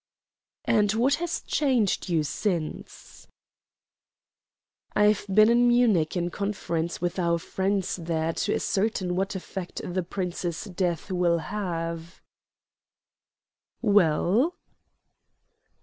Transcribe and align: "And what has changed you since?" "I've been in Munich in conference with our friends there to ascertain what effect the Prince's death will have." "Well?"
"And 0.65 0.93
what 0.93 1.13
has 1.21 1.41
changed 1.45 2.09
you 2.09 2.23
since?" 2.23 3.27
"I've 4.95 5.27
been 5.31 5.47
in 5.47 5.67
Munich 5.67 6.17
in 6.17 6.31
conference 6.31 6.99
with 7.01 7.19
our 7.19 7.37
friends 7.37 7.97
there 7.97 8.33
to 8.33 8.55
ascertain 8.55 9.15
what 9.15 9.35
effect 9.35 9.79
the 9.85 10.01
Prince's 10.01 10.63
death 10.63 11.11
will 11.11 11.37
have." 11.53 12.19
"Well?" 13.83 14.55